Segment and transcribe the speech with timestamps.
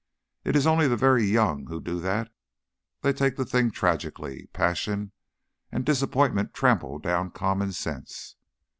[0.43, 2.31] "It is only the very young who do that.
[3.01, 5.11] They take the thing tragically; passion
[5.71, 8.35] and disappointment trample down common sense.